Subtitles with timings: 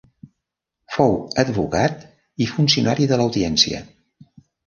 [0.93, 1.13] Fou
[1.43, 2.01] advocat
[2.45, 3.83] i funcionari de l’Audiència.